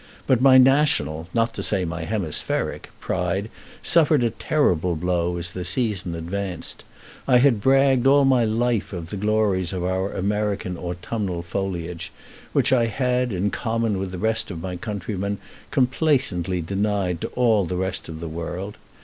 But 0.25 0.41
my 0.41 0.57
national 0.57 1.27
not 1.31 1.53
to 1.53 1.61
say 1.61 1.85
my 1.85 2.05
hemispheric 2.05 2.89
pride 2.99 3.51
suffered 3.83 4.23
a 4.23 4.31
terrible 4.31 4.95
blow 4.95 5.37
as 5.37 5.51
the 5.51 5.63
season 5.63 6.15
advanced. 6.15 6.83
I 7.27 7.37
had 7.37 7.61
bragged 7.61 8.07
all 8.07 8.25
my 8.25 8.43
life 8.43 8.93
of 8.93 9.11
the 9.11 9.15
glories 9.15 9.71
of 9.71 9.83
our 9.83 10.11
American 10.11 10.75
autumnal 10.75 11.43
foliage, 11.43 12.11
which 12.51 12.73
I 12.73 12.87
had, 12.87 13.31
in 13.31 13.51
common 13.51 13.99
with 13.99 14.09
the 14.09 14.17
rest 14.17 14.49
of 14.49 14.59
my 14.59 14.75
countrymen, 14.75 15.37
complacently 15.69 16.61
denied 16.61 17.21
to 17.21 17.27
all 17.35 17.65
the 17.65 17.77
rest 17.77 18.09
of 18.09 18.19
the 18.19 18.27
world. 18.27 18.77